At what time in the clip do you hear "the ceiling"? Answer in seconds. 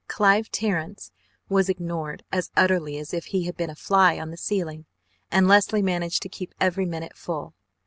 4.31-4.87